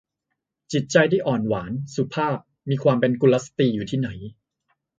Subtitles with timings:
[0.73, 2.37] จิตใจที่อ่อนหวาน สุภาพ
[2.69, 4.09] มีความเป็นกุลสตรีอยู่ที่ไหน